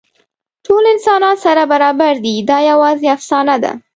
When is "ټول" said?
0.65-0.83